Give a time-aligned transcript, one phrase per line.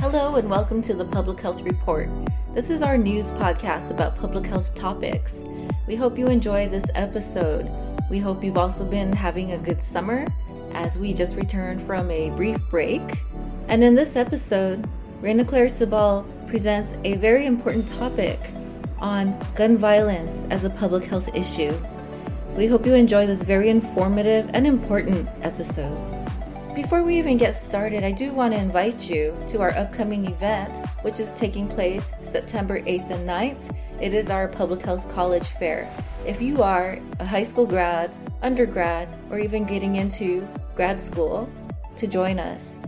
[0.00, 2.08] Hello, and welcome to the Public Health Report.
[2.54, 5.44] This is our news podcast about public health topics.
[5.86, 7.70] We hope you enjoy this episode.
[8.08, 10.26] We hope you've also been having a good summer
[10.72, 13.02] as we just returned from a brief break.
[13.68, 14.88] And in this episode,
[15.20, 18.40] Rainaclare Sibal presents a very important topic
[19.00, 21.78] on gun violence as a public health issue.
[22.56, 26.19] We hope you enjoy this very informative and important episode.
[26.74, 30.86] Before we even get started, I do want to invite you to our upcoming event,
[31.02, 33.76] which is taking place September 8th and 9th.
[34.00, 35.92] It is our Public Health College Fair.
[36.24, 38.12] If you are a high school grad,
[38.42, 40.46] undergrad, or even getting into
[40.76, 41.50] grad school,
[41.96, 42.80] to join us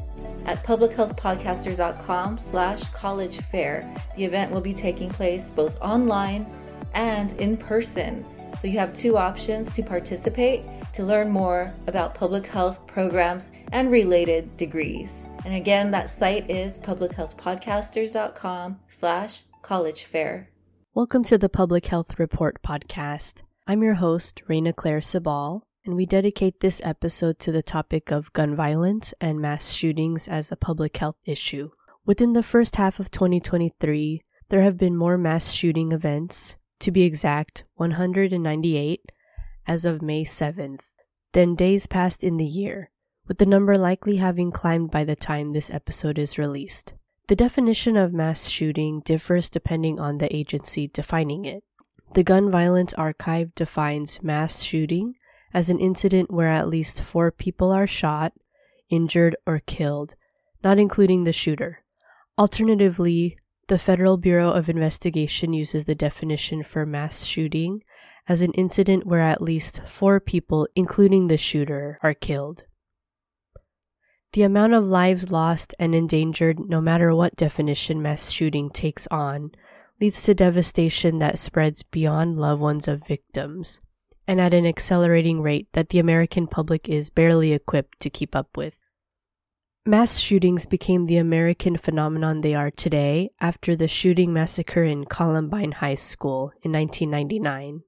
[0.47, 3.87] at publichealthpodcasters.com slash college fair.
[4.15, 6.47] The event will be taking place both online
[6.95, 8.25] and in person.
[8.59, 13.91] So you have two options to participate to learn more about public health programs and
[13.91, 15.29] related degrees.
[15.45, 20.51] And again, that site is publichealthpodcasters.com slash college fair.
[20.95, 23.41] Welcome to the Public Health Report podcast.
[23.67, 28.55] I'm your host, Rainaclare Sibal, and we dedicate this episode to the topic of gun
[28.55, 31.71] violence and mass shootings as a public health issue.
[32.05, 37.05] Within the first half of 2023, there have been more mass shooting events, to be
[37.05, 39.01] exact, 198,
[39.67, 40.81] as of May 7th,
[41.33, 42.91] than days passed in the year,
[43.27, 46.95] with the number likely having climbed by the time this episode is released.
[47.29, 51.65] The definition of mass shooting differs depending on the agency defining it.
[52.15, 55.15] The Gun Violence Archive defines mass shooting
[55.55, 58.33] as an incident where at least four people are shot,
[58.91, 60.15] injured, or killed,
[60.63, 61.85] not including the shooter.
[62.39, 63.37] Alternatively,
[63.69, 67.83] the Federal Bureau of Investigation uses the definition for mass shooting
[68.29, 72.65] as an incident where at least four people, including the shooter, are killed.
[74.33, 79.51] The amount of lives lost and endangered, no matter what definition mass shooting takes on,
[80.01, 83.81] leads to devastation that spreads beyond loved ones of victims,
[84.27, 88.57] and at an accelerating rate that the American public is barely equipped to keep up
[88.57, 88.79] with.
[89.85, 95.73] Mass shootings became the American phenomenon they are today after the shooting massacre in Columbine
[95.73, 97.83] High School in 1999.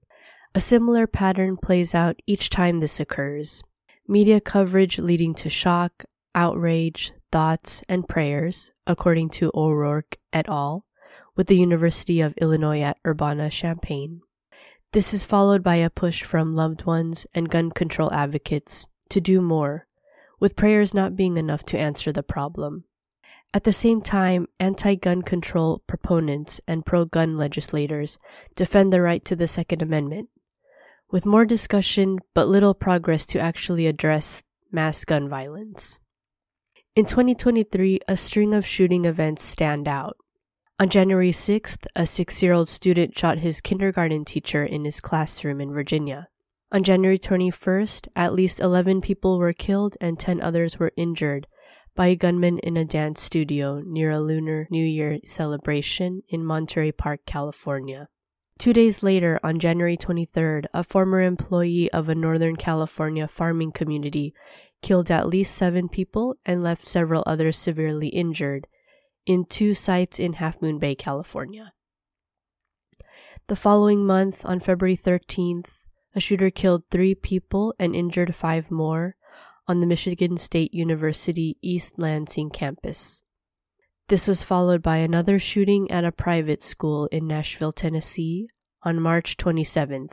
[0.56, 3.64] A similar pattern plays out each time this occurs.
[4.06, 10.86] Media coverage leading to shock, outrage, thoughts, and prayers, according to O'Rourke et al.,
[11.34, 14.20] with the University of Illinois at Urbana Champaign.
[14.92, 19.40] This is followed by a push from loved ones and gun control advocates to do
[19.40, 19.88] more,
[20.38, 22.84] with prayers not being enough to answer the problem.
[23.52, 28.18] At the same time, anti gun control proponents and pro gun legislators
[28.54, 30.28] defend the right to the Second Amendment
[31.14, 34.42] with more discussion but little progress to actually address
[34.72, 36.00] mass gun violence.
[36.96, 40.16] In 2023, a string of shooting events stand out.
[40.80, 45.60] On January 6th, a six year old student shot his kindergarten teacher in his classroom
[45.60, 46.26] in Virginia.
[46.72, 51.46] On January 21st, at least 11 people were killed and 10 others were injured
[51.94, 56.90] by a gunman in a dance studio near a Lunar New Year celebration in Monterey
[56.90, 58.08] Park, California.
[58.58, 64.32] Two days later, on January 23rd, a former employee of a Northern California farming community
[64.80, 68.66] killed at least seven people and left several others severely injured
[69.26, 71.72] in two sites in Half Moon Bay, California.
[73.48, 79.16] The following month, on February 13th, a shooter killed three people and injured five more
[79.66, 83.23] on the Michigan State University East Lansing campus.
[84.08, 88.50] This was followed by another shooting at a private school in Nashville, Tennessee
[88.82, 90.12] on March 27th,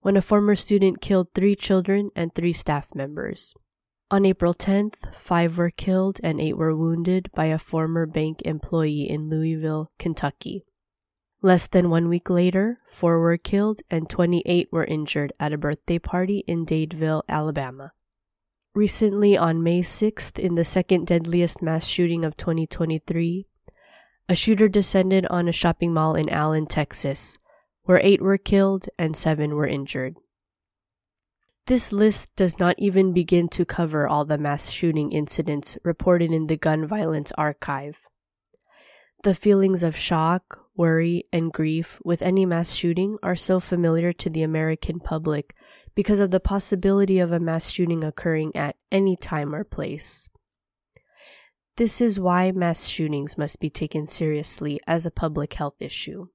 [0.00, 3.54] when a former student killed three children and three staff members.
[4.10, 9.08] On April 10th, five were killed and eight were wounded by a former bank employee
[9.08, 10.64] in Louisville, Kentucky.
[11.40, 16.00] Less than one week later, four were killed and 28 were injured at a birthday
[16.00, 17.92] party in Dadeville, Alabama.
[18.74, 23.46] Recently, on May 6th, in the second deadliest mass shooting of 2023,
[24.30, 27.38] a shooter descended on a shopping mall in Allen, Texas,
[27.82, 30.16] where eight were killed and seven were injured.
[31.66, 36.46] This list does not even begin to cover all the mass shooting incidents reported in
[36.46, 38.00] the Gun Violence Archive.
[39.22, 44.30] The feelings of shock, worry, and grief with any mass shooting are so familiar to
[44.30, 45.54] the American public
[45.94, 50.28] because of the possibility of a mass shooting occurring at any time or place.
[51.76, 56.26] This is why mass shootings must be taken seriously as a public health issue.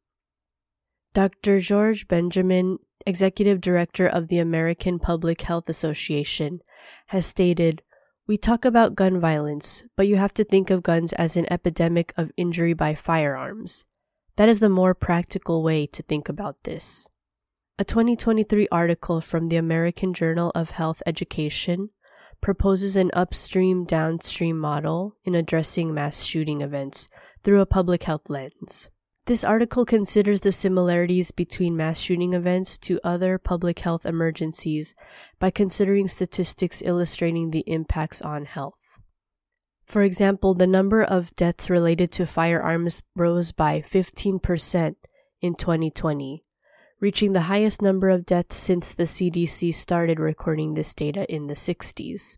[1.13, 1.59] Dr.
[1.59, 6.62] George Benjamin, Executive Director of the American Public Health Association,
[7.07, 7.81] has stated
[8.27, 12.13] We talk about gun violence, but you have to think of guns as an epidemic
[12.18, 13.86] of injury by firearms.
[14.38, 17.10] That is the more practical way to think about this.
[17.79, 21.91] A 2023 article from the American Journal of Health Education
[22.41, 27.07] proposes an upstream downstream model in addressing mass shooting events
[27.44, 28.89] through a public health lens.
[29.27, 34.95] This article considers the similarities between mass shooting events to other public health emergencies
[35.38, 38.97] by considering statistics illustrating the impacts on health.
[39.85, 44.95] For example, the number of deaths related to firearms rose by 15%
[45.41, 46.44] in 2020,
[46.99, 51.53] reaching the highest number of deaths since the CDC started recording this data in the
[51.53, 52.38] 60s.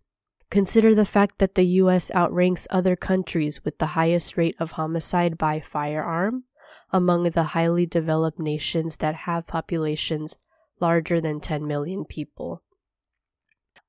[0.52, 5.38] Consider the fact that the US outranks other countries with the highest rate of homicide
[5.38, 6.44] by firearm
[6.92, 10.38] among the highly developed nations that have populations
[10.82, 12.64] larger than 10 million people.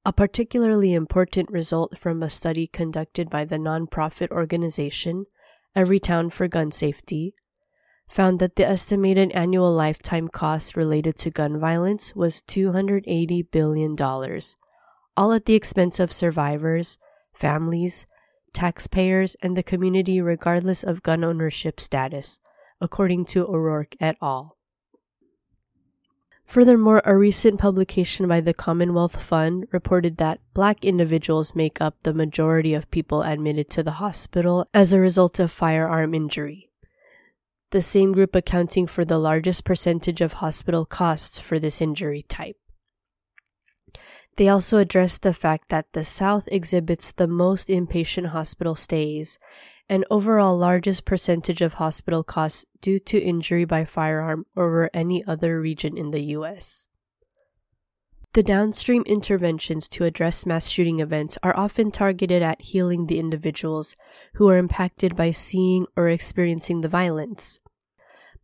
[0.04, 5.26] A particularly important result from a study conducted by the nonprofit organization
[5.76, 7.34] Everytown for Gun Safety
[8.10, 13.96] found that the estimated annual lifetime cost related to gun violence was $280 billion,
[15.16, 16.98] all at the expense of survivors,
[17.32, 18.06] families,
[18.52, 22.40] taxpayers, and the community, regardless of gun ownership status,
[22.80, 24.56] according to O'Rourke et al.
[26.44, 32.12] Furthermore, a recent publication by the Commonwealth Fund reported that black individuals make up the
[32.12, 36.69] majority of people admitted to the hospital as a result of firearm injury,
[37.70, 42.56] the same group accounting for the largest percentage of hospital costs for this injury type.
[44.36, 49.38] They also addressed the fact that the South exhibits the most inpatient hospital stays
[49.88, 55.60] and overall largest percentage of hospital costs due to injury by firearm over any other
[55.60, 56.89] region in the US.
[58.32, 63.96] The downstream interventions to address mass shooting events are often targeted at healing the individuals
[64.34, 67.58] who are impacted by seeing or experiencing the violence.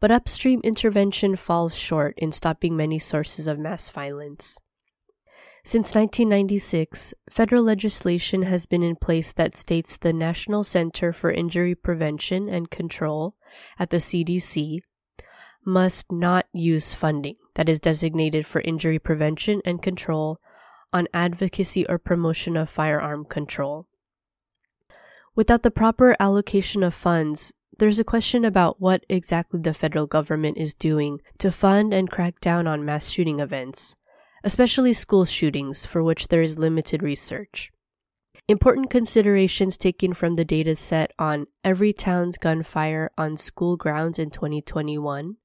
[0.01, 4.59] But upstream intervention falls short in stopping many sources of mass violence.
[5.63, 11.77] Since 1996, federal legislation has been in place that states the National Center for Injury
[11.77, 13.37] Prevention and Control
[13.79, 14.81] at the CDC
[15.65, 20.41] must not use funding that is designated for injury prevention and control
[20.95, 23.87] on advocacy or promotion of firearm control.
[25.35, 30.57] Without the proper allocation of funds, there's a question about what exactly the federal government
[30.57, 33.97] is doing to fund and crack down on mass shooting events
[34.47, 37.73] especially school shootings, for which there is limited research.
[38.47, 45.37] Important considerations taken from the data set on Everytown's gunfire on school grounds in 2021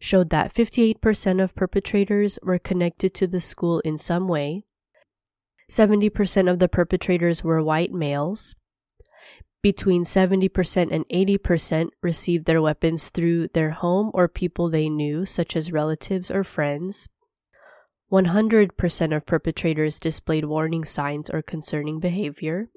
[0.00, 4.64] showed that 58% of perpetrators were connected to the school in some way,
[5.70, 8.56] 70% of the perpetrators were white males,
[9.62, 15.54] between 70% and 80% received their weapons through their home or people they knew, such
[15.54, 17.08] as relatives or friends,
[18.10, 22.70] 100% of perpetrators displayed warning signs or concerning behavior,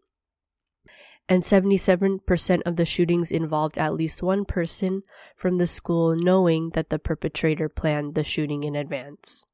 [1.29, 5.03] and 77% of the shootings involved at least one person
[5.35, 9.45] from the school knowing that the perpetrator planned the shooting in advance.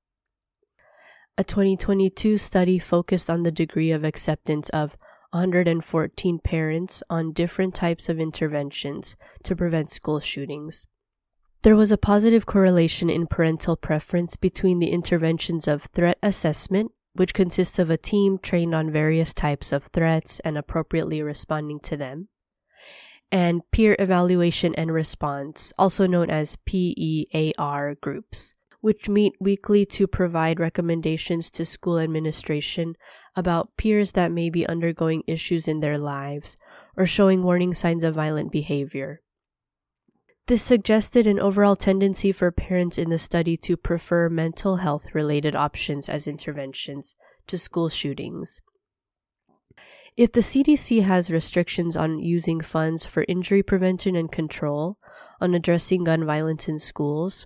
[1.37, 4.97] A 2022 study focused on the degree of acceptance of
[5.31, 10.87] 114 parents on different types of interventions to prevent school shootings.
[11.61, 17.33] There was a positive correlation in parental preference between the interventions of threat assessment, which
[17.33, 22.29] consists of a team trained on various types of threats and appropriately responding to them,
[23.29, 30.61] and peer evaluation and response, also known as PEAR groups, which meet weekly to provide
[30.61, 32.95] recommendations to school administration
[33.35, 36.55] about peers that may be undergoing issues in their lives
[36.95, 39.19] or showing warning signs of violent behavior.
[40.49, 45.55] This suggested an overall tendency for parents in the study to prefer mental health related
[45.55, 47.13] options as interventions
[47.45, 48.59] to school shootings.
[50.17, 54.97] If the CDC has restrictions on using funds for injury prevention and control
[55.39, 57.45] on addressing gun violence in schools,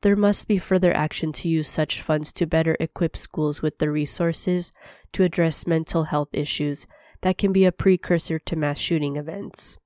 [0.00, 3.90] there must be further action to use such funds to better equip schools with the
[3.90, 4.72] resources
[5.12, 6.86] to address mental health issues
[7.20, 9.76] that can be a precursor to mass shooting events.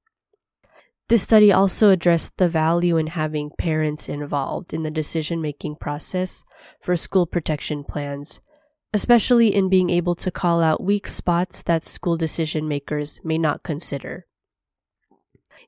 [1.08, 6.44] This study also addressed the value in having parents involved in the decision making process
[6.82, 8.42] for school protection plans,
[8.92, 13.62] especially in being able to call out weak spots that school decision makers may not
[13.62, 14.26] consider.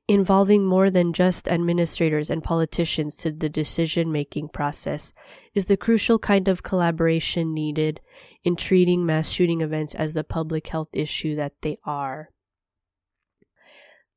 [0.06, 5.14] Involving more than just administrators and politicians to the decision making process
[5.54, 8.00] is the crucial kind of collaboration needed
[8.44, 12.28] in treating mass shooting events as the public health issue that they are.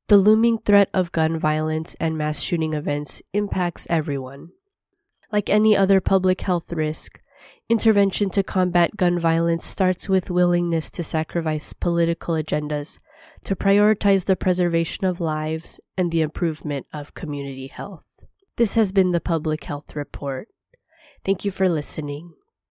[0.08, 4.50] The looming threat of gun violence and mass shooting events impacts everyone.
[5.32, 7.18] Like any other public health risk,
[7.70, 12.98] intervention to combat gun violence starts with willingness to sacrifice political agendas
[13.44, 18.04] to prioritize the preservation of lives and the improvement of community health.
[18.56, 20.48] This has been the Public Health Report.
[21.24, 22.34] Thank you for listening.